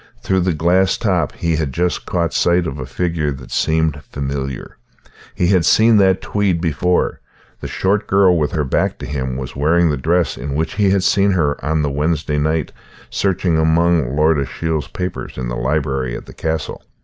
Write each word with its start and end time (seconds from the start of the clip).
Through 0.23 0.39
the 0.39 0.53
glass 0.53 0.97
top 0.97 1.31
he 1.33 1.57
had 1.57 1.71
just 1.71 2.07
caught 2.07 2.33
sight 2.33 2.65
of 2.65 2.79
a 2.79 2.87
figure 2.87 3.31
that 3.33 3.51
seemed 3.51 4.01
familiar. 4.11 4.77
He 5.35 5.49
had 5.49 5.63
seen 5.63 5.97
that 5.97 6.23
tweed 6.23 6.59
before; 6.59 7.19
the 7.59 7.67
short 7.67 8.07
girl 8.07 8.35
with 8.35 8.51
her 8.53 8.63
back 8.63 8.97
to 8.97 9.05
him 9.05 9.37
was 9.37 9.55
wearing 9.55 9.91
the 9.91 9.97
dress 9.97 10.37
in 10.37 10.55
which 10.55 10.73
he 10.73 10.89
had 10.89 11.03
seen 11.03 11.33
her 11.33 11.63
on 11.63 11.83
the 11.83 11.91
Wednesday 11.91 12.39
night, 12.39 12.71
searching 13.11 13.59
among 13.59 14.15
Lord 14.15 14.39
Ashiel's 14.39 14.87
papers 14.87 15.37
in 15.37 15.49
the 15.49 15.55
library 15.55 16.15
at 16.17 16.25
the 16.25 16.33
castle. 16.33 16.81